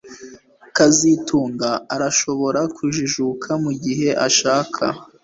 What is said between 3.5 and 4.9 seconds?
mugihe ashaka